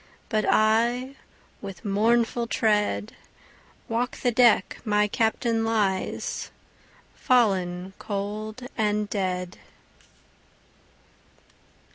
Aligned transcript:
But 0.29 0.45
I 0.49 1.15
with 1.61 1.85
mournful 1.85 2.47
tread, 2.47 3.13
Walk 3.87 4.17
the 4.17 4.31
deck 4.31 4.79
my 4.83 5.07
Captain 5.07 5.63
lies, 5.63 6.49
Fallen 7.13 7.93
cold 7.99 8.63
and 8.75 9.07
dead. 9.11 9.59